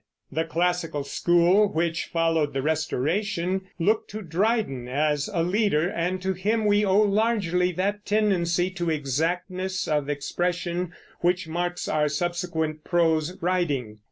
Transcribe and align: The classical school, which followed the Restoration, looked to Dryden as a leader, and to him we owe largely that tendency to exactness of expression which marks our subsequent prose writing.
The 0.31 0.45
classical 0.45 1.03
school, 1.03 1.71
which 1.71 2.05
followed 2.05 2.53
the 2.55 2.63
Restoration, 2.63 3.67
looked 3.77 4.09
to 4.09 4.23
Dryden 4.23 4.87
as 4.87 5.29
a 5.31 5.43
leader, 5.43 5.91
and 5.91 6.19
to 6.23 6.33
him 6.33 6.65
we 6.65 6.83
owe 6.83 7.03
largely 7.03 7.71
that 7.73 8.03
tendency 8.03 8.71
to 8.71 8.89
exactness 8.89 9.87
of 9.87 10.09
expression 10.09 10.91
which 11.19 11.47
marks 11.47 11.87
our 11.87 12.09
subsequent 12.09 12.83
prose 12.83 13.37
writing. 13.43 13.99